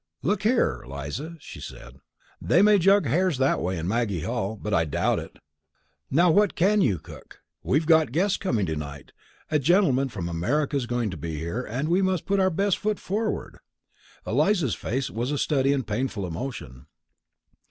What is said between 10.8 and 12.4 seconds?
going to be here and we must put